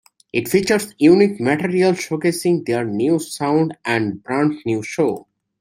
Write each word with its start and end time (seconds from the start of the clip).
It 0.33 0.49
features 0.49 0.95
unique 0.97 1.39
material 1.39 1.91
showcasing 1.93 2.65
their 2.65 2.83
new 2.83 3.19
sound 3.19 3.77
and 3.85 4.23
brand 4.23 4.55
new 4.65 4.81
show. 4.81 5.27